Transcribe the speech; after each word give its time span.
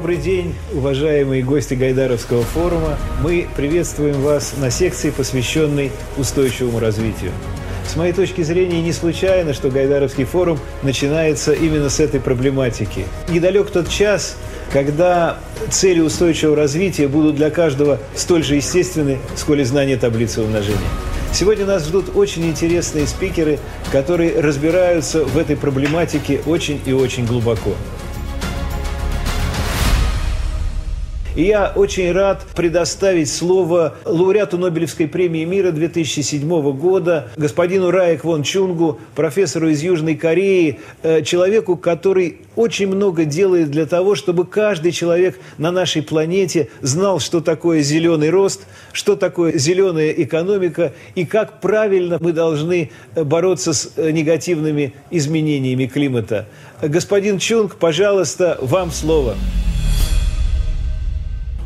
Добрый 0.00 0.16
день, 0.16 0.54
уважаемые 0.72 1.42
гости 1.42 1.74
Гайдаровского 1.74 2.40
форума. 2.42 2.96
Мы 3.22 3.46
приветствуем 3.54 4.22
вас 4.22 4.54
на 4.56 4.70
секции, 4.70 5.10
посвященной 5.10 5.92
устойчивому 6.16 6.80
развитию. 6.80 7.32
С 7.86 7.96
моей 7.96 8.14
точки 8.14 8.40
зрения, 8.40 8.80
не 8.80 8.94
случайно, 8.94 9.52
что 9.52 9.68
Гайдаровский 9.68 10.24
форум 10.24 10.58
начинается 10.82 11.52
именно 11.52 11.90
с 11.90 12.00
этой 12.00 12.18
проблематики. 12.18 13.04
Недалек 13.28 13.70
тот 13.70 13.90
час, 13.90 14.38
когда 14.72 15.38
цели 15.68 16.00
устойчивого 16.00 16.56
развития 16.56 17.06
будут 17.06 17.36
для 17.36 17.50
каждого 17.50 17.98
столь 18.14 18.42
же 18.42 18.54
естественны, 18.54 19.18
сколь 19.36 19.60
и 19.60 19.64
знание 19.64 19.98
таблицы 19.98 20.40
умножения. 20.40 20.80
Сегодня 21.34 21.66
нас 21.66 21.86
ждут 21.86 22.16
очень 22.16 22.46
интересные 22.46 23.06
спикеры, 23.06 23.58
которые 23.92 24.40
разбираются 24.40 25.26
в 25.26 25.36
этой 25.36 25.58
проблематике 25.58 26.40
очень 26.46 26.80
и 26.86 26.94
очень 26.94 27.26
глубоко. 27.26 27.74
И 31.36 31.44
я 31.44 31.72
очень 31.76 32.10
рад 32.10 32.44
предоставить 32.56 33.30
слово 33.30 33.94
лауреату 34.04 34.58
Нобелевской 34.58 35.06
премии 35.06 35.44
мира 35.44 35.70
2007 35.70 36.72
года, 36.72 37.28
господину 37.36 37.92
Рае 37.92 38.18
Вон 38.20 38.42
Чунгу, 38.42 38.98
профессору 39.14 39.68
из 39.68 39.80
Южной 39.80 40.16
Кореи, 40.16 40.80
э, 41.02 41.22
человеку, 41.22 41.76
который 41.76 42.38
очень 42.56 42.88
много 42.88 43.24
делает 43.24 43.70
для 43.70 43.86
того, 43.86 44.16
чтобы 44.16 44.44
каждый 44.44 44.90
человек 44.90 45.38
на 45.56 45.70
нашей 45.70 46.02
планете 46.02 46.68
знал, 46.80 47.20
что 47.20 47.40
такое 47.40 47.82
зеленый 47.82 48.30
рост, 48.30 48.62
что 48.92 49.14
такое 49.14 49.56
зеленая 49.56 50.10
экономика 50.10 50.92
и 51.14 51.24
как 51.24 51.60
правильно 51.60 52.18
мы 52.20 52.32
должны 52.32 52.90
э, 53.14 53.22
бороться 53.22 53.72
с 53.72 53.92
э, 53.96 54.10
негативными 54.10 54.94
изменениями 55.12 55.86
климата. 55.86 56.48
Господин 56.82 57.38
Чунг, 57.38 57.76
пожалуйста, 57.76 58.58
вам 58.60 58.90
слово 58.90 59.36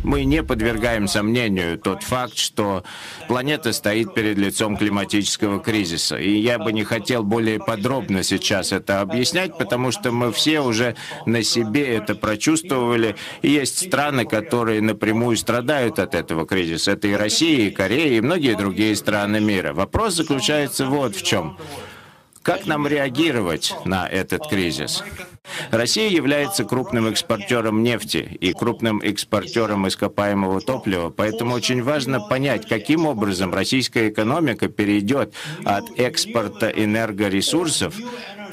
мы 0.04 0.24
не 0.24 0.42
подвергаем 0.42 1.08
сомнению 1.08 1.78
тот 1.78 2.02
факт, 2.02 2.36
что 2.36 2.84
планета 3.26 3.72
стоит 3.72 4.14
перед 4.14 4.38
лицом 4.38 4.76
климатического 4.76 5.60
кризиса. 5.60 6.16
И 6.16 6.38
я 6.38 6.58
бы 6.58 6.72
не 6.72 6.84
хотел 6.84 7.24
более 7.24 7.58
подробно 7.58 8.22
сейчас 8.22 8.70
это 8.72 9.00
объяснять, 9.00 9.58
потому 9.58 9.90
что 9.90 10.12
мы 10.12 10.30
все 10.30 10.60
уже 10.60 10.94
на 11.26 11.42
себе 11.42 11.96
это 11.96 12.14
прочувствовали. 12.14 13.16
И 13.42 13.50
есть 13.50 13.86
страны, 13.86 14.26
которые 14.26 14.82
напрямую 14.82 15.36
страдают 15.36 15.98
от 15.98 16.14
этого 16.14 16.46
кризиса. 16.46 16.92
Это 16.92 17.08
и 17.08 17.14
Россия, 17.14 17.68
и 17.68 17.70
Корея, 17.70 18.18
и 18.18 18.20
многие 18.20 18.56
другие 18.56 18.94
страны 18.94 19.40
мира. 19.40 19.72
Вопрос 19.72 20.14
заключается 20.14 20.86
вот 20.86 21.16
в 21.16 21.22
чем. 21.22 21.56
Как 22.44 22.66
нам 22.66 22.86
реагировать 22.86 23.74
на 23.86 24.06
этот 24.06 24.46
кризис? 24.48 25.02
Россия 25.70 26.10
является 26.10 26.64
крупным 26.64 27.06
экспортером 27.06 27.82
нефти 27.82 28.36
и 28.38 28.52
крупным 28.52 29.00
экспортером 29.00 29.88
ископаемого 29.88 30.60
топлива, 30.60 31.08
поэтому 31.08 31.54
очень 31.54 31.82
важно 31.82 32.20
понять, 32.20 32.68
каким 32.68 33.06
образом 33.06 33.54
российская 33.54 34.10
экономика 34.10 34.68
перейдет 34.68 35.32
от 35.64 35.98
экспорта 35.98 36.68
энергоресурсов 36.68 37.94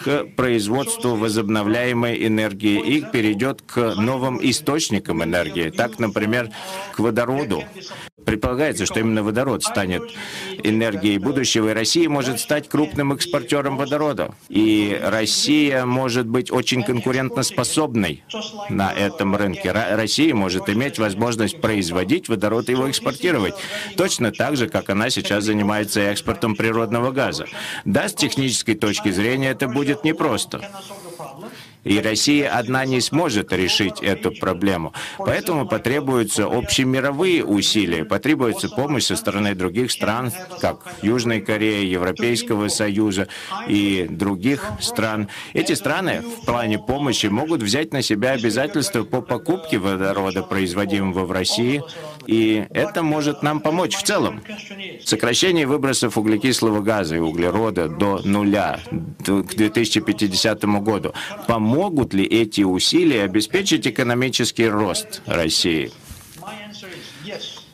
к 0.04 0.26
производству 0.36 1.16
возобновляемой 1.16 2.26
энергии 2.26 2.80
и 2.80 3.02
перейдет 3.02 3.62
к 3.62 3.96
новым 3.96 4.40
источникам 4.42 5.24
энергии. 5.24 5.70
Так, 5.70 6.00
например, 6.00 6.50
к 6.94 7.00
водороду. 7.00 7.64
Предполагается, 8.26 8.86
что 8.86 9.00
именно 9.00 9.24
водород 9.24 9.64
станет 9.64 10.04
энергией 10.64 11.18
будущего, 11.18 11.70
и 11.70 11.74
Россия 11.74 12.08
может 12.08 12.40
стать 12.40 12.70
крупным 12.70 13.14
экспортером 13.14 13.78
водорода. 13.78 14.36
И 14.48 15.00
Россия 15.04 15.86
может 15.86 16.28
быть 16.28 16.52
очень 16.52 16.84
конкурентоспособной 16.84 18.24
на 18.70 18.94
этом 18.94 19.36
рынке. 19.36 19.72
Россия 19.72 20.36
может 20.36 20.70
иметь 20.70 21.00
возможность 21.00 21.60
производить 21.62 22.30
водород 22.30 22.70
и 22.70 22.74
его 22.74 22.90
экспортировать. 22.90 23.56
Точно 23.98 24.32
так 24.32 24.56
же, 24.56 24.70
как 24.70 24.90
она 24.90 25.10
сейчас 25.10 25.46
занимается 25.46 26.02
экспортом 26.02 26.56
природного 26.56 27.12
газа. 27.12 27.48
Да, 27.86 28.08
с 28.08 28.14
технической 28.14 28.76
точки 28.76 29.10
зрения 29.10 29.50
это 29.50 29.68
будет 29.68 29.91
непросто. 30.04 30.60
И 31.84 32.00
Россия 32.00 32.56
одна 32.56 32.86
не 32.86 33.02
сможет 33.02 33.52
решить 33.52 34.02
эту 34.02 34.32
проблему. 34.32 34.94
Поэтому 35.18 35.68
потребуются 35.68 36.46
общемировые 36.46 37.44
усилия, 37.44 38.06
потребуется 38.06 38.70
помощь 38.70 39.06
со 39.06 39.16
стороны 39.16 39.56
других 39.56 39.92
стран, 39.92 40.32
как 40.60 40.86
Южной 41.02 41.42
Кореи, 41.42 41.86
Европейского 41.86 42.68
Союза 42.68 43.28
и 43.68 44.08
других 44.10 44.72
стран. 44.80 45.28
Эти 45.54 45.74
страны 45.74 46.22
в 46.22 46.46
плане 46.46 46.78
помощи 46.78 47.28
могут 47.28 47.64
взять 47.64 47.94
на 47.94 48.04
себя 48.04 48.32
обязательства 48.32 49.04
по 49.04 49.22
покупке 49.22 49.80
водорода, 49.80 50.44
производимого 50.44 51.26
в 51.26 51.32
России, 51.32 51.82
и 52.28 52.68
это 52.70 53.02
может 53.02 53.42
нам 53.42 53.60
помочь 53.60 53.96
в 53.96 54.04
целом. 54.04 54.42
Сокращение 55.04 55.66
выбросов 55.66 56.18
углекислого 56.18 56.82
газа 56.82 57.16
и 57.16 57.20
углерода 57.20 57.88
до 57.90 58.22
нуля 58.24 58.80
к 59.20 59.56
2050 59.56 60.64
году 60.84 61.14
поможет 61.48 61.71
Могут 61.72 62.14
ли 62.14 62.26
эти 62.26 62.64
усилия 62.64 63.24
обеспечить 63.24 63.88
экономический 63.88 64.68
рост 64.68 65.22
России? 65.26 65.90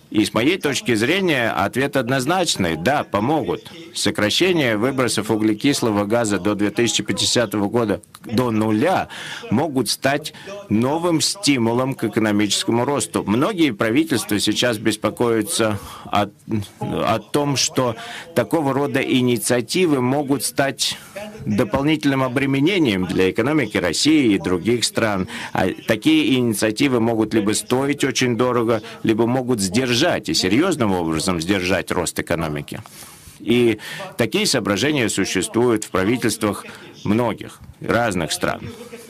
И 0.10 0.24
с 0.24 0.34
моей 0.34 0.58
точки 0.58 0.96
зрения 0.96 1.50
ответ 1.50 1.98
однозначный– 1.98 2.76
да, 2.78 3.04
помогут. 3.04 3.72
Сокращение 3.94 4.78
выбросов 4.78 5.30
углекислого 5.30 6.06
газа 6.06 6.40
до 6.40 6.56
2050 6.56 7.54
года 7.54 8.02
до 8.24 8.52
нуля 8.52 9.10
могут 9.52 9.90
стать 9.90 10.34
новым 10.70 11.20
стимулом 11.20 11.94
к 11.94 12.06
экономическому 12.06 12.86
росту. 12.86 13.24
Многие 13.26 13.72
правительства 13.72 14.40
сейчас 14.40 14.78
беспокоятся 14.78 15.78
о, 16.06 16.30
о 16.80 17.20
том, 17.20 17.58
что 17.58 17.96
такого 18.34 18.74
рода 18.74 19.02
инициативы 19.02 20.02
могут 20.02 20.44
стать 20.44 20.98
дополнительным 21.46 22.24
обременением 22.24 23.06
для 23.06 23.30
экономики 23.30 23.78
России 23.78 24.34
и 24.34 24.40
других 24.40 24.84
стран. 24.84 25.28
А 25.54 25.68
такие 25.88 26.36
инициативы 26.36 27.00
могут 27.00 27.34
либо 27.34 27.52
стоить 27.52 28.04
очень 28.04 28.38
дорого, 28.38 28.82
либо 29.04 29.28
могут 29.28 29.60
сдержать 29.98 30.30
и 30.30 30.34
серьезным 30.36 30.94
образом 30.94 31.42
сдержать 31.42 31.92
рост 31.92 32.20
экономики. 32.20 32.82
И 33.40 33.80
такие 34.18 34.46
соображения 34.46 35.10
существуют 35.10 35.86
в 35.86 35.90
правительствах 35.90 36.66
многих 37.04 37.60
разных 37.82 38.32
стран. 38.32 38.62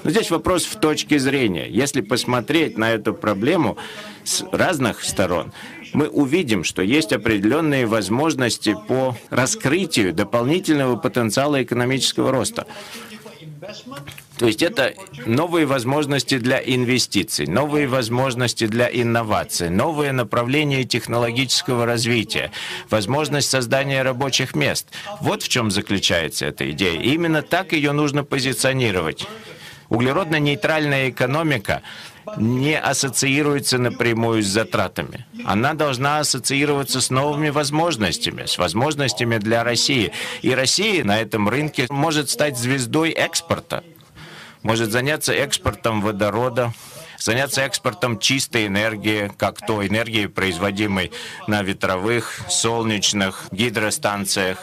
Но 0.03 0.11
здесь 0.11 0.31
вопрос 0.31 0.63
в 0.65 0.79
точке 0.79 1.19
зрения. 1.19 1.67
Если 1.69 2.01
посмотреть 2.01 2.77
на 2.77 2.91
эту 2.91 3.13
проблему 3.13 3.77
с 4.23 4.43
разных 4.51 5.03
сторон, 5.03 5.51
мы 5.93 6.07
увидим, 6.07 6.63
что 6.63 6.81
есть 6.81 7.11
определенные 7.11 7.85
возможности 7.85 8.75
по 8.87 9.17
раскрытию 9.29 10.13
дополнительного 10.13 10.95
потенциала 10.95 11.61
экономического 11.63 12.31
роста. 12.31 12.65
То 14.38 14.45
есть 14.45 14.62
это 14.62 14.94
новые 15.25 15.66
возможности 15.66 16.38
для 16.38 16.59
инвестиций, 16.59 17.47
новые 17.47 17.88
возможности 17.88 18.68
для 18.68 18.88
инноваций, 18.88 19.69
новые 19.69 20.12
направления 20.12 20.84
технологического 20.84 21.85
развития, 21.85 22.51
возможность 22.90 23.50
создания 23.50 24.03
рабочих 24.03 24.56
мест. 24.56 24.88
Вот 25.22 25.44
в 25.44 25.50
чем 25.50 25.72
заключается 25.72 26.46
эта 26.46 26.69
идея. 26.72 27.00
И 27.00 27.13
именно 27.13 27.41
так 27.41 27.73
ее 27.73 27.94
нужно 27.94 28.23
позиционировать. 28.23 29.28
Углеродно-нейтральная 29.90 31.09
экономика 31.09 31.81
не 32.35 32.77
ассоциируется 32.77 33.77
напрямую 33.77 34.43
с 34.43 34.47
затратами. 34.47 35.25
Она 35.45 35.73
должна 35.73 36.19
ассоциироваться 36.19 37.01
с 37.01 37.09
новыми 37.09 37.49
возможностями, 37.49 38.45
с 38.45 38.57
возможностями 38.57 39.38
для 39.38 39.63
России. 39.63 40.11
И 40.41 40.53
Россия 40.53 41.03
на 41.03 41.19
этом 41.19 41.47
рынке 41.47 41.87
может 41.90 42.29
стать 42.29 42.57
звездой 42.57 43.11
экспорта, 43.11 43.84
может 44.63 44.91
заняться 44.91 45.34
экспортом 45.34 46.02
водорода, 46.02 46.73
заняться 47.19 47.61
экспортом 47.61 48.19
чистой 48.19 48.67
энергии, 48.67 49.31
как 49.37 49.66
то 49.66 49.85
энергии, 49.85 50.28
производимой 50.28 51.11
на 51.47 51.63
ветровых, 51.63 52.41
солнечных, 52.49 53.47
гидростанциях. 53.52 54.59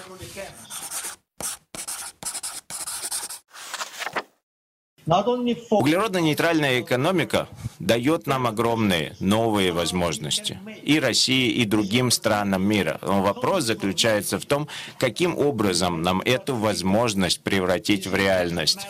Углеродно-нейтральная 5.06 6.80
экономика 6.80 7.48
дает 7.78 8.26
нам 8.26 8.46
огромные 8.46 9.14
новые 9.20 9.72
возможности 9.72 10.58
и 10.82 10.98
России, 10.98 11.50
и 11.50 11.66
другим 11.66 12.10
странам 12.10 12.62
мира. 12.62 12.98
Но 13.02 13.22
вопрос 13.22 13.64
заключается 13.64 14.38
в 14.38 14.46
том, 14.46 14.66
каким 14.98 15.36
образом 15.36 16.02
нам 16.02 16.22
эту 16.22 16.56
возможность 16.56 17.40
превратить 17.40 18.06
в 18.06 18.14
реальность. 18.14 18.86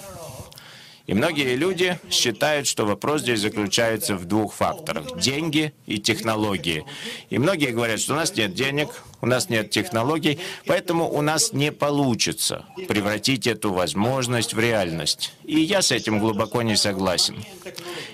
И 1.06 1.12
многие 1.12 1.55
люди 1.55 1.99
считают, 2.11 2.66
что 2.66 2.87
вопрос 2.87 3.20
здесь 3.20 3.40
заключается 3.40 4.16
в 4.16 4.25
двух 4.25 4.55
факторах– 4.55 5.19
деньги 5.20 5.75
и 5.84 5.99
технологии. 5.99 6.84
И 7.28 7.38
многие 7.38 7.72
говорят, 7.72 8.00
что 8.00 8.14
у 8.14 8.16
нас 8.16 8.34
нет 8.34 8.55
денег, 8.55 8.88
у 9.25 9.26
нас 9.26 9.49
нет 9.49 9.71
технологий, 9.71 10.38
поэтому 10.67 11.11
у 11.11 11.23
нас 11.23 11.55
не 11.55 11.73
получится 11.73 12.67
превратить 12.88 13.47
эту 13.47 13.73
возможность 13.73 14.53
в 14.53 14.61
реальность. 14.61 15.32
И 15.44 15.61
я 15.61 15.81
с 15.81 15.93
этим 15.93 16.19
глубоко 16.21 16.61
не 16.61 16.76
согласен. 16.76 17.43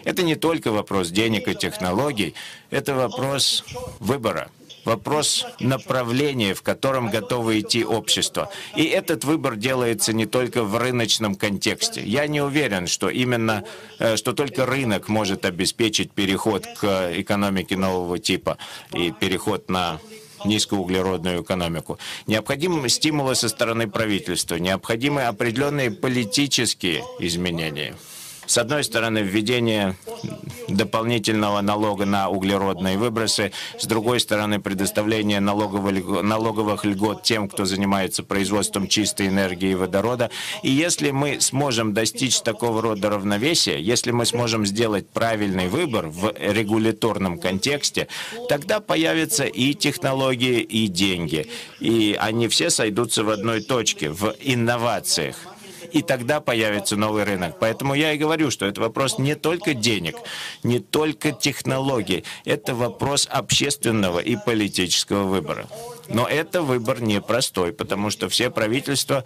Это 0.04 0.22
не 0.22 0.36
только 0.36 0.70
вопрос 0.70 1.10
денег 1.10 1.48
и 1.48 1.54
технологий, 1.56 2.34
это 2.70 2.94
вопрос 2.94 3.64
выбора 3.98 4.50
вопрос 4.84 5.44
направления, 5.60 6.54
в 6.54 6.62
котором 6.62 7.10
готово 7.10 7.60
идти 7.60 7.84
общество. 7.84 8.50
И 8.76 8.84
этот 8.84 9.24
выбор 9.24 9.56
делается 9.56 10.12
не 10.14 10.26
только 10.26 10.64
в 10.64 10.74
рыночном 10.76 11.34
контексте. 11.34 12.02
Я 12.02 12.26
не 12.26 12.40
уверен, 12.40 12.86
что 12.86 13.10
именно, 13.10 13.64
э, 13.98 14.16
что 14.16 14.32
только 14.32 14.64
рынок 14.64 15.08
может 15.08 15.44
обеспечить 15.44 16.12
переход 16.12 16.66
к 16.80 17.12
экономике 17.14 17.76
нового 17.76 18.18
типа 18.18 18.56
и 18.94 19.12
переход 19.12 19.68
на 19.68 20.00
низкоуглеродную 20.44 21.42
экономику. 21.42 21.98
Необходимы 22.26 22.88
стимулы 22.88 23.34
со 23.34 23.48
стороны 23.48 23.88
правительства, 23.88 24.56
необходимы 24.56 25.22
определенные 25.22 25.90
политические 25.90 27.04
изменения. 27.18 27.96
С 28.46 28.58
одной 28.58 28.82
стороны, 28.82 29.20
введение 29.20 29.96
дополнительного 30.68 31.60
налога 31.60 32.04
на 32.04 32.28
углеродные 32.28 32.98
выбросы, 32.98 33.52
с 33.78 33.86
другой 33.86 34.20
стороны, 34.20 34.60
предоставление 34.60 35.40
налоговых 35.40 36.84
льгот 36.84 37.22
тем, 37.22 37.48
кто 37.48 37.64
занимается 37.64 38.22
производством 38.22 38.88
чистой 38.88 39.28
энергии 39.28 39.70
и 39.70 39.74
водорода. 39.74 40.30
И 40.62 40.70
если 40.70 41.10
мы 41.10 41.40
сможем 41.40 41.94
достичь 41.94 42.40
такого 42.40 42.82
рода 42.82 43.10
равновесия, 43.10 43.80
если 43.80 44.10
мы 44.10 44.26
сможем 44.26 44.66
сделать 44.66 45.08
правильный 45.08 45.68
выбор 45.68 46.08
в 46.08 46.32
регуляторном 46.36 47.38
контексте, 47.38 48.08
тогда 48.48 48.80
появятся 48.80 49.44
и 49.44 49.74
технологии, 49.74 50.60
и 50.60 50.88
деньги. 50.88 51.48
И 51.78 52.16
они 52.18 52.48
все 52.48 52.70
сойдутся 52.70 53.22
в 53.24 53.30
одной 53.30 53.62
точке, 53.62 54.10
в 54.10 54.34
инновациях 54.40 55.36
и 55.92 56.02
тогда 56.02 56.40
появится 56.40 56.96
новый 56.96 57.24
рынок. 57.24 57.56
Поэтому 57.60 57.94
я 57.94 58.12
и 58.12 58.18
говорю, 58.18 58.50
что 58.50 58.66
это 58.66 58.80
вопрос 58.80 59.18
не 59.18 59.34
только 59.34 59.74
денег, 59.74 60.16
не 60.62 60.80
только 60.80 61.32
технологий, 61.32 62.24
это 62.44 62.74
вопрос 62.74 63.28
общественного 63.30 64.18
и 64.20 64.36
политического 64.36 65.24
выбора. 65.24 65.66
Но 66.08 66.26
это 66.26 66.62
выбор 66.62 67.00
непростой, 67.00 67.72
потому 67.72 68.10
что 68.10 68.28
все 68.28 68.50
правительства 68.50 69.24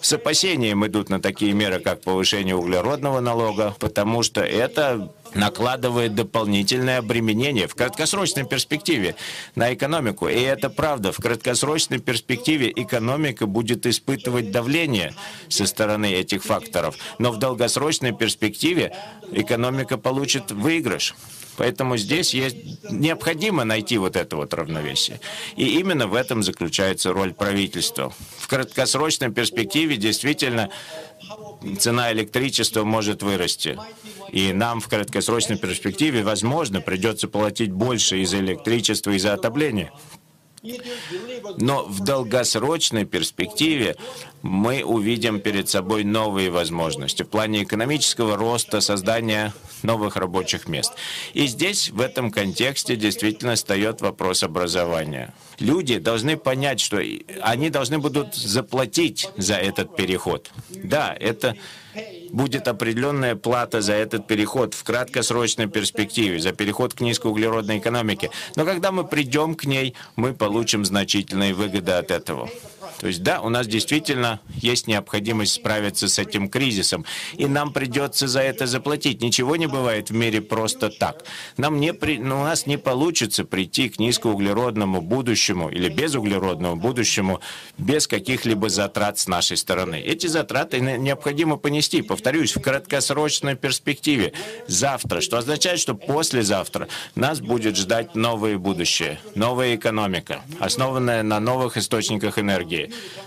с 0.00 0.12
опасением 0.12 0.86
идут 0.86 1.08
на 1.08 1.20
такие 1.20 1.52
меры, 1.52 1.80
как 1.80 2.02
повышение 2.02 2.56
углеродного 2.56 3.20
налога, 3.20 3.74
потому 3.78 4.22
что 4.22 4.40
это 4.40 5.12
накладывает 5.34 6.14
дополнительное 6.14 6.98
обременение 6.98 7.68
в 7.68 7.74
краткосрочной 7.74 8.44
перспективе 8.44 9.14
на 9.54 9.72
экономику. 9.72 10.28
И 10.28 10.40
это 10.40 10.70
правда. 10.70 11.12
В 11.12 11.18
краткосрочной 11.18 11.98
перспективе 11.98 12.72
экономика 12.74 13.46
будет 13.46 13.86
испытывать 13.86 14.50
давление 14.50 15.14
со 15.48 15.66
стороны 15.66 16.12
этих 16.12 16.44
факторов. 16.44 16.96
Но 17.18 17.30
в 17.30 17.38
долгосрочной 17.38 18.12
перспективе 18.12 18.92
экономика 19.32 19.98
получит 19.98 20.50
выигрыш. 20.50 21.14
Поэтому 21.56 21.96
здесь 21.96 22.34
есть 22.34 22.56
необходимо 22.90 23.64
найти 23.64 23.98
вот 23.98 24.16
это 24.16 24.36
вот 24.36 24.54
равновесие. 24.54 25.20
И 25.56 25.78
именно 25.78 26.06
в 26.06 26.14
этом 26.14 26.42
заключается 26.42 27.12
роль 27.12 27.32
правительства. 27.32 28.12
В 28.38 28.48
краткосрочной 28.48 29.30
перспективе 29.30 29.96
действительно 29.96 30.70
цена 31.78 32.12
электричества 32.12 32.84
может 32.84 33.22
вырасти. 33.22 33.78
И 34.32 34.52
нам 34.52 34.80
в 34.80 34.88
краткосрочной 34.88 35.58
перспективе, 35.58 36.22
возможно, 36.22 36.80
придется 36.80 37.28
платить 37.28 37.72
больше 37.72 38.18
из-за 38.22 38.38
электричества 38.38 39.10
и 39.10 39.18
за 39.18 39.34
отопления. 39.34 39.92
Но 40.62 41.84
в 41.84 42.00
долгосрочной 42.00 43.06
перспективе 43.06 43.96
мы 44.42 44.84
увидим 44.84 45.40
перед 45.40 45.68
собой 45.68 46.04
новые 46.04 46.50
возможности 46.50 47.22
в 47.22 47.28
плане 47.28 47.62
экономического 47.62 48.36
роста, 48.36 48.80
создания 48.80 49.54
новых 49.82 50.16
рабочих 50.16 50.68
мест. 50.68 50.92
И 51.32 51.46
здесь, 51.46 51.90
в 51.90 52.00
этом 52.00 52.30
контексте, 52.30 52.96
действительно 52.96 53.54
встает 53.54 54.02
вопрос 54.02 54.42
образования. 54.42 55.32
Люди 55.58 55.98
должны 55.98 56.36
понять, 56.36 56.80
что 56.80 57.02
они 57.42 57.70
должны 57.70 57.98
будут 57.98 58.34
заплатить 58.34 59.28
за 59.36 59.54
этот 59.54 59.96
переход. 59.96 60.50
Да, 60.68 61.16
это 61.18 61.56
будет 62.30 62.68
определенная 62.68 63.36
плата 63.36 63.80
за 63.80 63.94
этот 63.94 64.26
переход 64.26 64.74
в 64.74 64.84
краткосрочной 64.84 65.66
перспективе, 65.66 66.38
за 66.38 66.52
переход 66.52 66.94
к 66.94 67.00
низкоуглеродной 67.00 67.78
экономике. 67.78 68.30
Но 68.56 68.64
когда 68.64 68.92
мы 68.92 69.04
придем 69.04 69.54
к 69.54 69.64
ней, 69.64 69.94
мы 70.16 70.32
получим 70.32 70.84
значительные 70.84 71.54
выгоды 71.54 71.92
от 71.92 72.10
этого. 72.10 72.48
То 72.98 73.06
есть 73.06 73.22
да, 73.22 73.40
у 73.40 73.48
нас 73.48 73.66
действительно 73.66 74.40
есть 74.54 74.86
необходимость 74.86 75.54
справиться 75.54 76.08
с 76.08 76.18
этим 76.18 76.48
кризисом, 76.48 77.04
и 77.36 77.46
нам 77.46 77.72
придется 77.72 78.28
за 78.28 78.40
это 78.40 78.66
заплатить. 78.66 79.22
Ничего 79.22 79.56
не 79.56 79.66
бывает 79.66 80.10
в 80.10 80.14
мире 80.14 80.40
просто 80.40 80.88
так. 80.90 81.24
Нам 81.56 81.80
не 81.80 81.92
при... 81.92 82.18
ну, 82.18 82.40
у 82.40 82.44
нас 82.44 82.66
не 82.66 82.78
получится 82.78 83.44
прийти 83.44 83.88
к 83.88 83.98
низкоуглеродному 83.98 85.00
будущему 85.00 85.68
или 85.68 85.88
безуглеродному 85.88 86.76
будущему 86.76 87.40
без 87.78 88.06
каких-либо 88.06 88.68
затрат 88.68 89.18
с 89.18 89.28
нашей 89.28 89.56
стороны. 89.56 90.00
Эти 90.00 90.26
затраты 90.26 90.80
необходимо 90.80 91.56
понести, 91.56 92.02
повторюсь, 92.02 92.56
в 92.56 92.60
краткосрочной 92.60 93.56
перспективе. 93.56 94.32
Завтра, 94.66 95.20
что 95.20 95.38
означает, 95.38 95.80
что 95.80 95.94
послезавтра 95.94 96.88
нас 97.14 97.40
будет 97.40 97.76
ждать 97.76 98.14
новое 98.14 98.58
будущее, 98.58 99.18
новая 99.34 99.76
экономика, 99.76 100.42
основанная 100.58 101.22
на 101.22 101.40
новых 101.40 101.76
источниках 101.76 102.38
энергии 102.38 102.79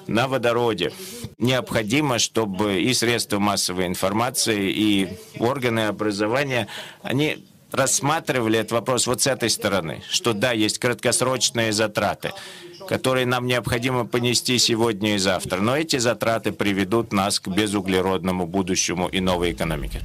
на 0.07 0.27
водороде. 0.27 0.91
Необходимо, 1.38 2.19
чтобы 2.19 2.81
и 2.81 2.94
средства 2.94 3.39
массовой 3.39 3.88
информации, 3.88 4.71
и 4.71 5.17
органы 5.39 5.88
образования, 5.88 6.67
они 7.01 7.38
рассматривали 7.71 8.59
этот 8.59 8.71
вопрос 8.71 9.07
вот 9.07 9.21
с 9.21 9.27
этой 9.27 9.50
стороны, 9.50 10.03
что 10.09 10.33
да, 10.33 10.51
есть 10.51 10.77
краткосрочные 10.77 11.73
затраты, 11.73 12.31
которые 12.88 13.25
нам 13.25 13.47
необходимо 13.47 14.05
понести 14.05 14.57
сегодня 14.59 15.15
и 15.15 15.17
завтра, 15.17 15.59
но 15.59 15.75
эти 15.75 15.97
затраты 15.97 16.51
приведут 16.51 17.11
нас 17.11 17.39
к 17.39 17.47
безуглеродному 17.47 18.45
будущему 18.45 19.07
и 19.07 19.19
новой 19.19 19.51
экономике. 19.51 20.01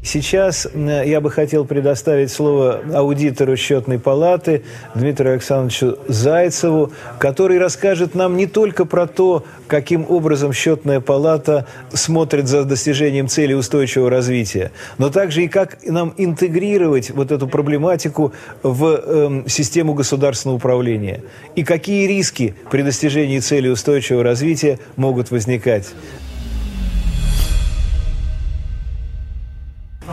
Сейчас 0.00 0.68
я 0.74 1.20
бы 1.20 1.28
хотел 1.28 1.64
предоставить 1.64 2.30
слово 2.30 2.80
аудитору 2.94 3.56
счетной 3.56 3.98
палаты 3.98 4.62
Дмитрию 4.94 5.32
Александровичу 5.32 5.98
Зайцеву, 6.06 6.92
который 7.18 7.58
расскажет 7.58 8.14
нам 8.14 8.36
не 8.36 8.46
только 8.46 8.84
про 8.84 9.08
то, 9.08 9.44
каким 9.66 10.06
образом 10.08 10.52
счетная 10.52 11.00
палата 11.00 11.66
смотрит 11.92 12.46
за 12.46 12.64
достижением 12.64 13.26
цели 13.26 13.54
устойчивого 13.54 14.08
развития, 14.08 14.70
но 14.98 15.10
также 15.10 15.42
и 15.42 15.48
как 15.48 15.78
нам 15.84 16.14
интегрировать 16.16 17.10
вот 17.10 17.32
эту 17.32 17.48
проблематику 17.48 18.32
в 18.62 19.00
э, 19.04 19.48
систему 19.48 19.94
государственного 19.94 20.58
управления 20.58 21.22
и 21.56 21.64
какие 21.64 22.06
риски 22.06 22.54
при 22.70 22.82
достижении 22.82 23.40
цели 23.40 23.68
устойчивого 23.68 24.22
развития 24.22 24.78
могут 24.96 25.32
возникать. 25.32 25.86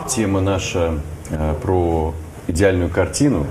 Тема 0.04 0.40
наша 0.40 1.00
э, 1.30 1.54
про 1.62 2.14
идеальную 2.46 2.90
картину 2.90 3.46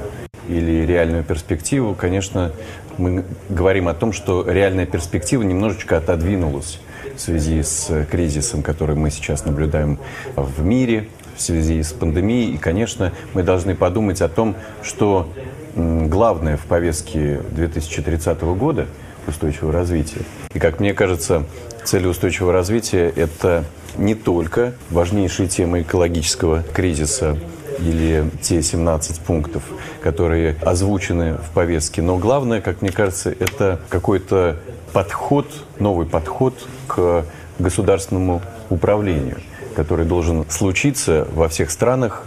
или 0.47 0.85
реальную 0.85 1.23
перспективу, 1.23 1.95
конечно, 1.95 2.51
мы 2.97 3.25
говорим 3.49 3.87
о 3.87 3.93
том, 3.93 4.13
что 4.13 4.45
реальная 4.47 4.85
перспектива 4.85 5.41
немножечко 5.41 5.97
отодвинулась 5.97 6.79
в 7.15 7.19
связи 7.19 7.61
с 7.61 8.05
кризисом, 8.09 8.61
который 8.61 8.95
мы 8.95 9.09
сейчас 9.09 9.43
наблюдаем 9.45 9.99
в 10.35 10.63
мире, 10.63 11.09
в 11.35 11.41
связи 11.41 11.81
с 11.81 11.91
пандемией. 11.91 12.53
И, 12.53 12.57
конечно, 12.57 13.11
мы 13.33 13.43
должны 13.43 13.75
подумать 13.75 14.21
о 14.21 14.29
том, 14.29 14.55
что 14.81 15.27
главное 15.75 16.57
в 16.57 16.65
повестке 16.65 17.41
2030 17.51 18.41
года 18.41 18.87
устойчивого 19.27 19.73
развития. 19.73 20.21
И, 20.53 20.59
как 20.59 20.79
мне 20.79 20.93
кажется, 20.93 21.43
цели 21.85 22.07
устойчивого 22.07 22.51
развития– 22.51 23.11
это 23.15 23.63
не 23.97 24.15
только 24.15 24.73
важнейшие 24.89 25.47
темы 25.47 25.83
экологического 25.83 26.63
кризиса 26.73 27.37
или 27.79 28.29
те 28.41 28.61
17 28.61 29.19
пунктов, 29.21 29.63
которые 30.01 30.55
озвучены 30.61 31.35
в 31.35 31.53
повестке. 31.53 32.01
Но 32.01 32.17
главное, 32.17 32.61
как 32.61 32.81
мне 32.81 32.91
кажется, 32.91 33.29
это 33.31 33.79
какой-то 33.89 34.57
подход, 34.93 35.47
новый 35.79 36.07
подход 36.07 36.55
к 36.87 37.25
государственному 37.59 38.41
управлению, 38.69 39.37
который 39.75 40.05
должен 40.05 40.45
случиться 40.49 41.27
во 41.33 41.47
всех 41.49 41.69
странах 41.69 42.23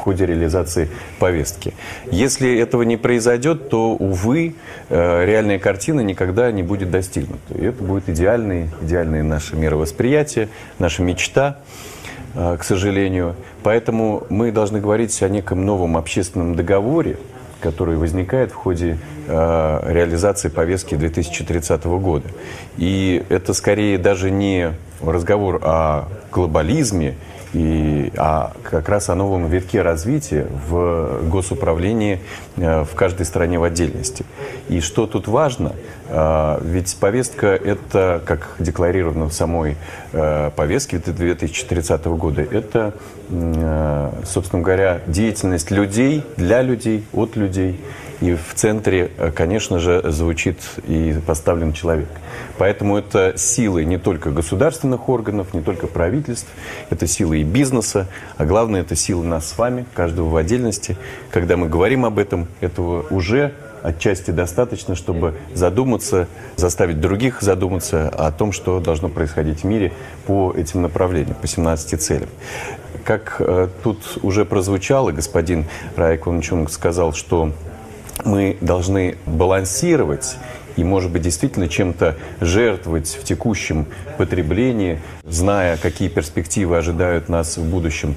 ходе 0.00 0.26
реализации 0.26 0.88
повестки. 1.18 1.74
Если 2.10 2.58
этого 2.58 2.82
не 2.82 2.96
произойдет, 2.96 3.68
то, 3.68 3.92
увы, 3.92 4.54
э, 4.88 5.24
реальная 5.24 5.58
картина 5.58 6.00
никогда 6.00 6.50
не 6.50 6.62
будет 6.62 6.90
достигнута. 6.90 7.54
И 7.54 7.64
это 7.64 7.82
будет 7.82 8.08
идеальный, 8.08 8.70
идеальное 8.82 9.22
наше 9.22 9.56
мировосприятие, 9.56 10.48
наша 10.78 11.02
мечта, 11.02 11.58
э, 12.34 12.56
к 12.58 12.64
сожалению. 12.64 13.36
Поэтому 13.62 14.24
мы 14.28 14.52
должны 14.52 14.80
говорить 14.80 15.22
о 15.22 15.28
неком 15.28 15.64
новом 15.64 15.96
общественном 15.96 16.54
договоре, 16.54 17.16
который 17.60 17.96
возникает 17.96 18.52
в 18.52 18.54
ходе 18.54 18.98
э, 19.26 19.80
реализации 19.92 20.48
повестки 20.48 20.94
2030 20.94 21.84
года. 21.84 22.28
И 22.78 23.22
это 23.28 23.52
скорее 23.52 23.98
даже 23.98 24.30
не 24.30 24.72
разговор 25.02 25.60
о 25.62 26.08
глобализме 26.32 27.16
и, 27.52 28.12
а 28.16 28.52
как 28.62 28.88
раз 28.88 29.08
о 29.08 29.14
новом 29.14 29.48
витке 29.48 29.82
развития 29.82 30.46
в 30.68 31.28
госуправлении 31.28 32.20
э, 32.56 32.84
в 32.84 32.94
каждой 32.94 33.26
стране 33.26 33.58
в 33.58 33.64
отдельности. 33.64 34.24
И 34.68 34.80
что 34.80 35.06
тут 35.06 35.26
важно, 35.26 35.72
э, 36.08 36.58
ведь 36.62 36.96
повестка 36.96 37.48
это, 37.48 38.22
как 38.24 38.54
декларировано 38.58 39.28
в 39.28 39.32
самой 39.32 39.76
э, 40.12 40.50
повестке 40.54 40.98
2030 40.98 42.04
года, 42.06 42.42
это, 42.42 42.94
собственно 44.24 44.62
говоря, 44.62 45.00
деятельность 45.06 45.70
людей, 45.70 46.24
для 46.36 46.62
людей, 46.62 47.04
от 47.12 47.36
людей. 47.36 47.80
И 48.20 48.34
в 48.34 48.54
центре, 48.54 49.10
конечно 49.34 49.78
же, 49.78 50.02
звучит 50.10 50.58
и 50.86 51.16
поставлен 51.26 51.72
человек. 51.72 52.08
Поэтому 52.58 52.98
это 52.98 53.34
силы 53.36 53.84
не 53.84 53.98
только 53.98 54.30
государственных 54.30 55.08
органов, 55.08 55.54
не 55.54 55.62
только 55.62 55.86
правительств, 55.86 56.48
это 56.90 57.06
силы 57.06 57.38
и 57.38 57.44
бизнеса, 57.44 58.08
а 58.36 58.44
главное, 58.44 58.82
это 58.82 58.94
силы 58.94 59.24
нас 59.24 59.48
с 59.48 59.56
вами, 59.56 59.86
каждого 59.94 60.28
в 60.28 60.36
отдельности. 60.36 60.98
Когда 61.30 61.56
мы 61.56 61.68
говорим 61.68 62.04
об 62.04 62.18
этом, 62.18 62.48
этого 62.60 63.06
уже 63.08 63.54
отчасти 63.82 64.30
достаточно, 64.30 64.94
чтобы 64.94 65.34
задуматься, 65.54 66.28
заставить 66.56 67.00
других 67.00 67.40
задуматься 67.40 68.08
о 68.08 68.30
том, 68.30 68.52
что 68.52 68.78
должно 68.80 69.08
происходить 69.08 69.60
в 69.60 69.64
мире 69.64 69.92
по 70.26 70.52
этим 70.54 70.82
направлениям, 70.82 71.36
по 71.40 71.46
17 71.46 72.00
целям. 72.00 72.28
Как 73.04 73.36
э, 73.38 73.68
тут 73.82 74.18
уже 74.22 74.44
прозвучало, 74.44 75.12
господин 75.12 75.64
Райк 75.96 76.24
Чунг 76.42 76.70
сказал, 76.70 77.14
что 77.14 77.52
мы 78.24 78.56
должны 78.60 79.16
балансировать 79.26 80.36
и, 80.76 80.84
может 80.84 81.10
быть, 81.10 81.22
действительно 81.22 81.68
чем-то 81.68 82.16
жертвовать 82.40 83.18
в 83.20 83.24
текущем 83.24 83.86
потреблении, 84.18 85.00
зная, 85.24 85.76
какие 85.76 86.08
перспективы 86.08 86.76
ожидают 86.76 87.28
нас 87.28 87.56
в 87.56 87.68
будущем. 87.68 88.16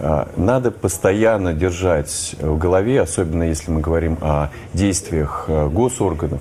А, 0.00 0.28
надо 0.36 0.70
постоянно 0.70 1.52
держать 1.52 2.34
в 2.40 2.58
голове, 2.58 3.00
особенно 3.00 3.44
если 3.44 3.70
мы 3.70 3.80
говорим 3.80 4.18
о 4.20 4.50
действиях 4.72 5.46
а, 5.48 5.68
госорганов, 5.68 6.40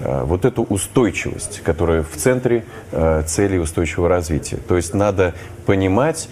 а, 0.00 0.24
вот 0.24 0.44
эту 0.44 0.62
устойчивость, 0.62 1.60
которая 1.62 2.02
в 2.02 2.16
центре 2.16 2.64
цели 3.26 3.58
устойчивого 3.58 4.08
развития. 4.08 4.58
То 4.68 4.76
есть 4.76 4.94
надо 4.94 5.34
понимать, 5.66 6.28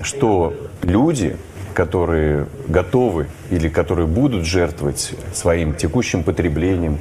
что 0.00 0.54
люди, 0.82 1.36
которые 1.78 2.46
готовы 2.66 3.28
или 3.52 3.68
которые 3.68 4.08
будут 4.08 4.44
жертвовать 4.44 5.14
своим 5.32 5.74
текущим 5.74 6.24
потреблением 6.24 6.98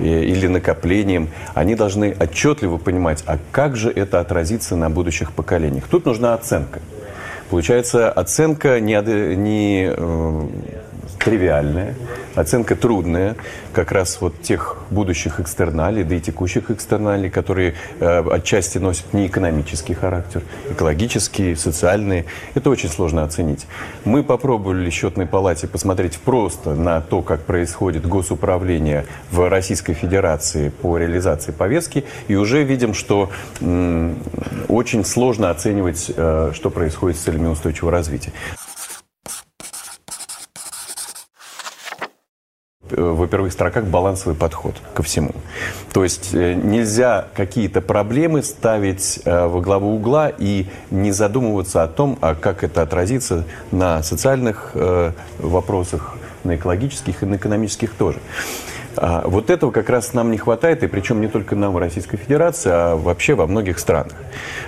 э, 0.00 0.24
или 0.24 0.48
накоплением, 0.48 1.28
они 1.54 1.76
должны 1.76 2.16
отчетливо 2.18 2.78
понимать, 2.78 3.22
а 3.28 3.38
как 3.52 3.76
же 3.76 3.88
это 3.88 4.18
отразится 4.18 4.74
на 4.74 4.90
будущих 4.90 5.30
поколениях. 5.30 5.84
Тут 5.88 6.06
нужна 6.06 6.34
оценка. 6.34 6.80
Получается, 7.50 8.10
оценка 8.10 8.80
не, 8.80 9.00
не 9.36 9.94
э, 9.96 10.46
тривиальная, 11.26 11.96
оценка 12.36 12.76
трудная, 12.76 13.34
как 13.72 13.90
раз 13.90 14.20
вот 14.20 14.40
тех 14.42 14.76
будущих 14.90 15.40
экстерналей, 15.40 16.04
да 16.04 16.14
и 16.14 16.20
текущих 16.20 16.70
экстерналей, 16.70 17.30
которые 17.30 17.74
э, 17.98 18.22
отчасти 18.30 18.78
носят 18.78 19.12
не 19.12 19.26
экономический 19.26 19.94
характер, 19.94 20.42
экологические, 20.70 21.56
социальные. 21.56 22.26
Это 22.54 22.70
очень 22.70 22.88
сложно 22.88 23.24
оценить. 23.24 23.66
Мы 24.04 24.22
попробовали 24.22 24.88
в 24.88 24.92
счетной 24.92 25.26
палате 25.26 25.66
посмотреть 25.66 26.16
просто 26.18 26.76
на 26.76 27.00
то, 27.00 27.22
как 27.22 27.40
происходит 27.40 28.06
госуправление 28.06 29.04
в 29.32 29.50
Российской 29.50 29.94
Федерации 29.94 30.68
по 30.68 30.96
реализации 30.96 31.50
повестки, 31.50 32.04
и 32.28 32.36
уже 32.36 32.62
видим, 32.62 32.94
что 32.94 33.30
м, 33.60 34.16
очень 34.68 35.04
сложно 35.04 35.50
оценивать, 35.50 36.12
э, 36.16 36.52
что 36.54 36.70
происходит 36.70 37.18
с 37.18 37.22
целями 37.22 37.48
устойчивого 37.48 37.90
развития. 37.90 38.32
Во 42.90 43.26
первых 43.26 43.52
строках 43.52 43.84
балансовый 43.84 44.34
подход 44.34 44.74
ко 44.94 45.02
всему. 45.02 45.32
То 45.92 46.04
есть 46.04 46.34
э, 46.34 46.54
нельзя 46.54 47.28
какие-то 47.34 47.80
проблемы 47.80 48.42
ставить 48.42 49.20
э, 49.24 49.46
во 49.46 49.60
главу 49.60 49.94
угла 49.94 50.30
и 50.36 50.66
не 50.90 51.12
задумываться 51.12 51.82
о 51.82 51.88
том, 51.88 52.18
а 52.20 52.34
как 52.34 52.64
это 52.64 52.82
отразится 52.82 53.44
на 53.72 54.02
социальных 54.02 54.72
э, 54.74 55.12
вопросах, 55.38 56.14
на 56.44 56.56
экологических 56.56 57.22
и 57.22 57.26
на 57.26 57.36
экономических 57.36 57.92
тоже. 57.92 58.18
А 58.96 59.22
вот 59.26 59.50
этого 59.50 59.70
как 59.70 59.90
раз 59.90 60.14
нам 60.14 60.30
не 60.30 60.38
хватает, 60.38 60.82
и 60.82 60.86
причем 60.86 61.20
не 61.20 61.28
только 61.28 61.54
нам 61.54 61.72
в 61.72 61.78
Российской 61.78 62.16
Федерации, 62.16 62.70
а 62.72 62.96
вообще 62.96 63.34
во 63.34 63.46
многих 63.46 63.78
странах. 63.78 64.14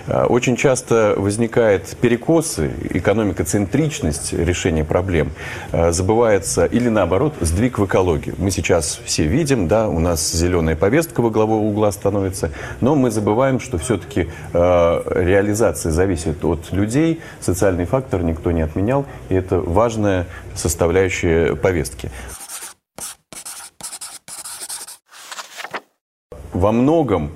А, 0.07 0.27
очень 0.27 0.57
часто 0.57 1.15
возникает 1.17 1.97
перекосы, 2.01 2.73
экономикоцентричность 2.91 4.33
решения 4.33 4.85
проблем, 4.85 5.31
а, 5.73 5.93
забывается 5.93 6.67
или 6.67 6.89
наоборот 6.89 7.35
сдвиг 7.41 7.79
в 7.79 7.87
экологию. 7.87 8.35
Мы 8.39 8.51
сейчас 8.51 9.01
все 9.05 9.25
видим, 9.25 9.69
да, 9.69 9.89
у 9.89 9.99
нас 9.99 10.31
зеленая 10.33 10.77
повестка 10.77 11.21
во 11.21 11.31
главу 11.31 11.69
угла 11.69 11.91
становится, 11.93 12.51
но 12.81 12.95
мы 12.95 13.11
забываем, 13.11 13.61
что 13.61 13.79
все-таки 13.79 14.29
реализация 14.53 15.93
зависит 15.93 16.45
от 16.45 16.73
людей, 16.73 17.21
социальный 17.41 17.85
фактор 17.85 18.23
никто 18.23 18.51
не 18.51 18.63
отменял, 18.63 19.07
и 19.29 19.35
это 19.35 19.59
важная 19.59 20.27
составляющая 20.55 21.55
повестки. 21.55 22.11
Во 26.59 26.73
многом 26.73 27.31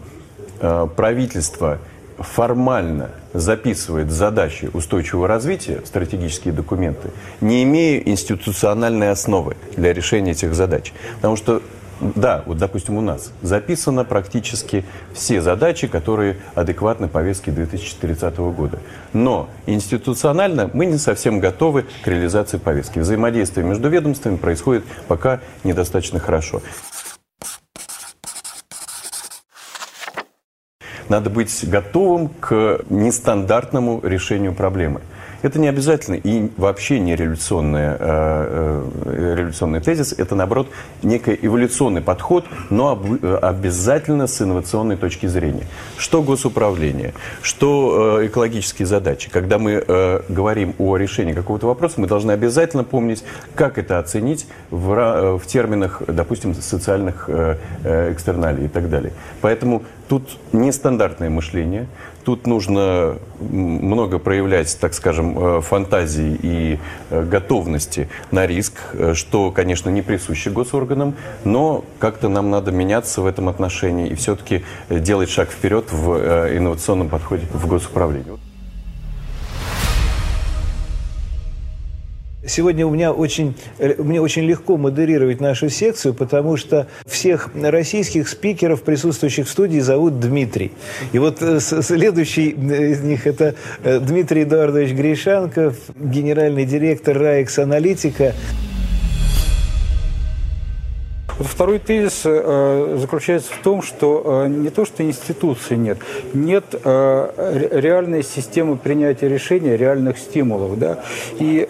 э, 0.60 0.88
правительство 0.96 1.78
формально 2.18 3.10
записывает 3.32 4.10
задачи 4.10 4.68
устойчивого 4.72 5.28
развития, 5.28 5.80
стратегические 5.84 6.52
документы, 6.52 7.10
не 7.40 7.62
имея 7.62 8.00
институциональной 8.00 9.10
основы 9.10 9.56
для 9.76 9.92
решения 9.92 10.32
этих 10.32 10.54
задач. 10.54 10.92
Потому 11.16 11.36
что 11.36 11.62
да, 12.00 12.42
вот, 12.46 12.58
допустим, 12.58 12.98
у 12.98 13.00
нас 13.00 13.30
записано 13.42 14.04
практически 14.04 14.84
все 15.14 15.40
задачи, 15.40 15.86
которые 15.86 16.38
адекватны 16.56 17.06
повестке 17.06 17.52
2030 17.52 18.36
года. 18.38 18.80
Но 19.12 19.48
институционально 19.66 20.68
мы 20.72 20.86
не 20.86 20.98
совсем 20.98 21.38
готовы 21.38 21.84
к 22.02 22.08
реализации 22.08 22.58
повестки. 22.58 22.98
Взаимодействие 22.98 23.64
между 23.64 23.88
ведомствами 23.88 24.36
происходит 24.36 24.84
пока 25.06 25.38
недостаточно 25.62 26.18
хорошо. 26.18 26.60
Надо 31.12 31.28
быть 31.28 31.68
готовым 31.68 32.30
к 32.40 32.80
нестандартному 32.88 34.00
решению 34.02 34.54
проблемы. 34.54 35.02
Это 35.42 35.58
не 35.58 35.68
обязательно 35.68 36.14
и 36.14 36.50
вообще 36.56 37.00
не 37.00 37.16
революционный, 37.16 37.80
э, 37.80 37.96
э, 37.98 39.34
революционный 39.36 39.80
тезис. 39.80 40.14
Это, 40.16 40.34
наоборот, 40.34 40.68
некий 41.02 41.38
эволюционный 41.42 42.00
подход, 42.00 42.44
но 42.70 42.90
об, 42.90 43.24
обязательно 43.42 44.26
с 44.26 44.40
инновационной 44.40 44.96
точки 44.96 45.26
зрения. 45.26 45.66
Что 45.96 46.22
госуправление, 46.22 47.12
что 47.42 48.20
э, 48.20 48.26
экологические 48.26 48.86
задачи. 48.86 49.30
Когда 49.30 49.58
мы 49.58 49.84
э, 49.86 50.20
говорим 50.28 50.74
о 50.78 50.96
решении 50.96 51.32
какого-то 51.32 51.66
вопроса, 51.66 52.00
мы 52.00 52.06
должны 52.06 52.32
обязательно 52.32 52.84
помнить, 52.84 53.24
как 53.54 53.78
это 53.78 53.98
оценить 53.98 54.46
в, 54.70 54.92
э, 54.92 55.38
в 55.38 55.46
терминах, 55.46 56.02
допустим, 56.06 56.54
социальных 56.54 57.24
э, 57.28 57.56
э, 57.82 58.12
экстерналей 58.12 58.66
и 58.66 58.68
так 58.68 58.88
далее. 58.88 59.12
Поэтому 59.40 59.82
тут 60.08 60.38
нестандартное 60.52 61.30
мышление, 61.30 61.88
Тут 62.24 62.46
нужно 62.46 63.18
много 63.40 64.18
проявлять, 64.18 64.76
так 64.80 64.94
скажем, 64.94 65.58
э, 65.58 65.60
фантазии 65.60 66.38
и 66.40 66.78
э, 67.10 67.24
готовности 67.24 68.08
на 68.30 68.46
риск, 68.46 68.74
э, 68.92 69.14
что, 69.14 69.50
конечно, 69.50 69.90
не 69.90 70.02
присуще 70.02 70.50
госорганам, 70.50 71.14
но 71.44 71.84
как-то 71.98 72.28
нам 72.28 72.50
надо 72.50 72.70
меняться 72.70 73.22
в 73.22 73.26
этом 73.26 73.48
отношении 73.48 74.08
и 74.08 74.14
все-таки 74.14 74.64
делать 74.88 75.30
шаг 75.30 75.50
вперед 75.50 75.86
в 75.90 76.56
инновационном 76.56 77.08
подходе 77.08 77.46
в 77.52 77.66
госуправлении. 77.66 78.51
Сегодня 82.44 82.84
у 82.86 82.90
меня 82.90 83.12
очень, 83.12 83.54
э, 83.78 83.94
мне 84.02 84.20
очень 84.20 84.42
легко 84.42 84.76
модерировать 84.76 85.40
нашу 85.40 85.68
секцию, 85.68 86.12
потому 86.12 86.56
что 86.56 86.88
всех 87.06 87.50
российских 87.54 88.28
спикеров, 88.28 88.82
присутствующих 88.82 89.46
в 89.46 89.50
студии, 89.50 89.78
зовут 89.78 90.18
Дмитрий. 90.18 90.72
И 91.12 91.18
вот 91.18 91.40
э, 91.40 91.60
следующий 91.60 92.50
из 92.50 93.00
них 93.02 93.28
это 93.28 93.54
э, 93.84 94.00
Дмитрий 94.00 94.42
Эдуардович 94.42 94.92
Гришанков, 94.92 95.76
генеральный 95.96 96.64
директор 96.64 97.16
РАИКС 97.16 97.60
Аналитика. 97.60 98.34
Вот 101.38 101.46
второй 101.48 101.78
тезис 101.78 102.22
э, 102.24 102.96
заключается 103.00 103.52
в 103.52 103.58
том, 103.62 103.82
что 103.82 104.44
э, 104.44 104.48
не 104.48 104.68
то, 104.68 104.84
что 104.84 105.02
институции 105.02 105.76
нет, 105.76 105.98
нет 106.34 106.64
э, 106.84 107.68
реальной 107.72 108.22
системы 108.22 108.76
принятия 108.76 109.28
решений, 109.28 109.76
реальных 109.76 110.18
стимулов. 110.18 110.78
Да? 110.78 111.00
И 111.38 111.66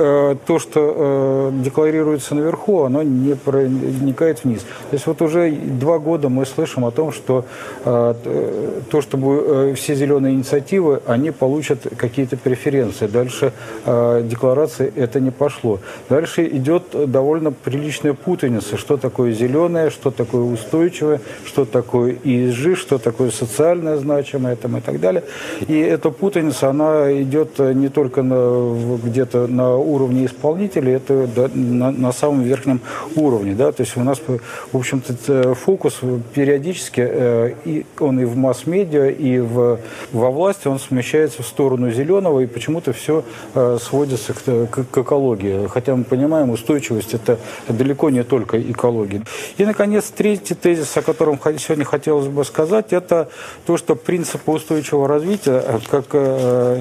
то, 0.47 0.59
что 0.59 1.53
декларируется 1.53 2.35
наверху, 2.35 2.83
оно 2.83 3.03
не 3.03 3.35
проникает 3.35 4.45
вниз. 4.45 4.61
То 4.61 4.95
есть 4.95 5.07
вот 5.07 5.23
уже 5.23 5.51
два 5.51 5.99
года 5.99 6.29
мы 6.29 6.47
слышим 6.47 6.85
о 6.85 6.91
том, 6.91 7.13
что 7.13 7.45
то, 7.85 9.01
чтобы 9.01 9.75
все 9.77 9.95
зеленые 9.95 10.35
инициативы, 10.35 11.03
они 11.07 11.31
получат 11.31 11.87
какие-то 11.97 12.37
преференции. 12.37 13.07
Дальше 13.07 13.53
декларации 13.85 14.93
это 14.97 15.21
не 15.21 15.31
пошло. 15.31 15.81
Дальше 16.09 16.47
идет 16.47 16.85
довольно 17.11 17.53
приличная 17.53 18.15
путаница, 18.15 18.77
что 18.77 18.97
такое 18.97 19.33
зеленый 19.33 19.52
зеленое, 19.53 19.91
что 19.91 20.11
такое 20.11 20.43
устойчивое, 20.43 21.21
что 21.45 21.65
такое 21.65 22.15
ESG, 22.25 22.75
что 22.75 22.99
такое 22.99 23.31
социальное 23.31 23.97
значимое 23.97 24.57
там, 24.57 24.77
и 24.79 24.81
так 24.81 25.01
далее. 25.01 25.23
И 25.69 25.79
эта 25.79 26.11
путаница, 26.11 26.71
она 26.71 27.13
идет 27.23 27.59
не 27.59 27.89
только 27.89 28.23
где-то 28.23 29.47
на 29.47 29.77
уровне 29.77 30.27
исполнителей, 30.27 30.95
это 30.95 31.51
на, 31.55 31.91
на 31.91 32.13
самом 32.13 32.43
верхнем 32.43 32.81
уровне. 33.17 33.55
Да? 33.55 33.73
То 33.73 33.83
есть 33.83 33.97
у 33.97 34.01
нас, 34.01 34.21
в 34.73 34.77
общем-то, 34.77 35.55
фокус 35.55 36.01
периодически, 36.35 37.03
э, 37.05 37.55
и 37.65 37.87
он 38.01 38.21
и 38.21 38.25
в 38.25 38.37
масс-медиа, 38.37 39.11
и 39.11 39.39
в, 39.39 39.79
во 40.13 40.31
власти, 40.31 40.69
он 40.69 40.79
смещается 40.79 41.43
в 41.43 41.47
сторону 41.47 41.91
зеленого, 41.91 42.41
и 42.41 42.47
почему-то 42.47 42.93
все 42.93 43.25
э, 43.55 43.79
сводится 43.81 44.33
к, 44.33 44.67
к, 44.71 44.85
к 44.91 44.99
экологии. 44.99 45.67
Хотя 45.69 45.95
мы 45.95 46.05
понимаем, 46.05 46.51
устойчивость 46.51 47.15
это 47.15 47.39
далеко 47.69 48.11
не 48.11 48.23
только 48.25 48.61
экология. 48.61 49.23
И, 49.57 49.65
наконец, 49.65 50.11
третий 50.15 50.55
тезис, 50.55 50.97
о 50.97 51.03
котором 51.03 51.39
сегодня 51.59 51.85
хотелось 51.85 52.29
бы 52.29 52.45
сказать, 52.45 52.93
это 52.93 53.29
то, 53.67 53.77
что 53.77 53.95
принципы 53.97 54.53
устойчивого 54.53 55.09
развития, 55.09 55.63
э, 55.67 55.79
как 55.91 56.07
э, 56.13 56.81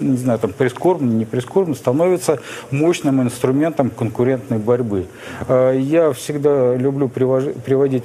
не 0.00 0.16
знаю, 0.16 0.38
там, 0.38 0.52
прискорбно, 0.52 1.10
не 1.10 1.24
прискорбно, 1.24 1.74
становится 1.74 2.40
мощным 2.70 3.22
инструментом 3.22 3.90
конкурентной 3.90 4.58
борьбы. 4.58 5.06
Э, 5.48 5.78
я 5.78 6.12
всегда 6.12 6.74
люблю 6.76 7.08
приводить 7.08 8.04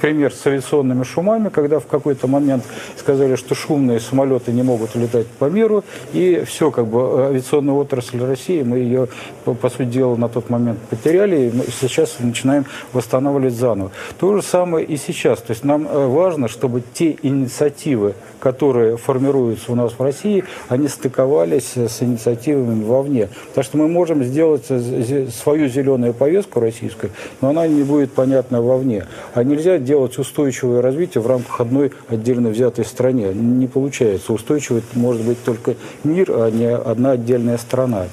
пример 0.00 0.32
с 0.32 0.46
авиационными 0.46 1.04
шумами, 1.04 1.48
когда 1.48 1.78
в 1.78 1.86
какой-то 1.86 2.26
момент 2.26 2.64
сказали, 2.96 3.36
что 3.36 3.54
шумные 3.54 4.00
самолеты 4.00 4.52
не 4.52 4.62
могут 4.62 4.94
летать 4.94 5.26
по 5.26 5.46
миру, 5.46 5.84
и 6.12 6.44
все, 6.46 6.70
как 6.70 6.86
бы 6.86 7.26
авиационная 7.26 7.74
отрасль 7.74 8.22
России, 8.22 8.62
мы 8.62 8.78
ее, 8.78 9.08
по, 9.44 9.68
сути 9.68 9.84
дела, 9.84 10.16
на 10.16 10.28
тот 10.28 10.50
момент 10.50 10.78
потеряли, 10.88 11.48
и 11.48 11.56
мы 11.56 11.64
сейчас 11.80 12.16
начинаем 12.20 12.64
восстанавливать 12.92 13.54
заново. 13.54 13.90
То 14.18 14.36
же 14.36 14.42
самое 14.42 14.84
и 14.86 14.96
сейчас. 14.96 15.40
То 15.40 15.52
есть 15.52 15.64
нам 15.64 15.86
э, 15.86 16.06
важно, 16.06 16.48
чтобы 16.48 16.82
те 16.92 17.16
инициативы, 17.22 18.14
которые 18.40 18.96
формируются 18.96 19.72
у 19.72 19.74
нас 19.74 19.92
в 19.92 20.02
России, 20.02 20.44
они 20.68 20.88
стыковались 20.88 21.76
с 21.76 22.02
инициативами 22.02 22.82
вовне. 22.84 23.28
Потому 23.48 23.64
что 23.64 23.78
мы 23.78 23.88
можем 23.88 24.24
сделать 24.24 24.64
свою 24.66 25.68
зеленую 25.68 26.14
повестку 26.14 26.60
российскую, 26.60 27.12
но 27.40 27.50
она 27.50 27.66
не 27.66 27.82
будет 27.82 28.12
понятна 28.12 28.62
вовне. 28.62 29.06
А 29.34 29.44
нельзя 29.44 29.78
делать 29.90 30.16
устойчивое 30.18 30.82
развитие 30.82 31.20
в 31.20 31.26
рамках 31.26 31.60
одной 31.60 31.90
отдельно 32.08 32.50
взятой 32.50 32.84
стране. 32.84 33.34
Не 33.34 33.66
получается. 33.66 34.32
Устойчивый 34.32 34.84
может 34.94 35.22
быть 35.26 35.42
только 35.42 35.74
мир, 36.04 36.30
а 36.30 36.48
не 36.48 36.66
одна 36.66 37.12
отдельная 37.12 37.58
страна. 37.58 38.06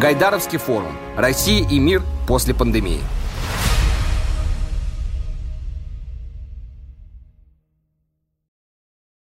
Гайдаровский 0.00 0.58
форум. 0.58 0.92
Россия 1.16 1.68
и 1.68 1.80
мир 1.80 2.02
после 2.28 2.54
пандемии. 2.54 3.00